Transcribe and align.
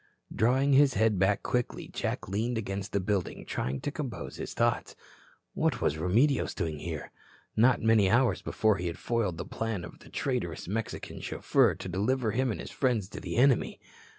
Drawing 0.35 0.73
his 0.73 0.95
head 0.95 1.19
back 1.19 1.43
quickly, 1.43 1.87
Jack 1.87 2.27
leaned 2.27 2.57
against 2.57 2.91
the 2.91 2.99
building, 2.99 3.45
trying 3.45 3.79
to 3.81 3.91
compose 3.91 4.37
his 4.37 4.55
thoughts. 4.55 4.95
What 5.53 5.79
was 5.79 5.99
Remedios 5.99 6.55
doing 6.55 6.79
here? 6.79 7.11
Not 7.55 7.83
many 7.83 8.09
hours 8.09 8.41
before 8.41 8.77
he 8.77 8.87
had 8.87 8.97
foiled 8.97 9.37
the 9.37 9.45
plan 9.45 9.85
of 9.85 9.99
the 9.99 10.09
traitorous 10.09 10.67
Mexican 10.67 11.21
chauffeur 11.21 11.75
to 11.75 11.87
deliver 11.87 12.31
him 12.31 12.49
and 12.49 12.59
his 12.59 12.71
friends 12.71 13.09
to 13.09 13.19
the 13.19 13.35
enemy. 13.35 13.79